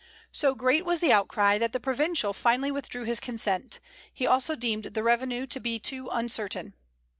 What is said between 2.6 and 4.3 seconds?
withdrew his consent; he